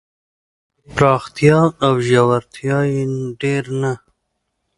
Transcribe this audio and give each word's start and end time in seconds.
چې 0.73 0.81
پراختیا 0.95 1.59
او 1.85 1.93
ژورتیا 2.07 2.79
یې 2.93 3.01
ډېر 3.41 3.63
نه 3.81 3.93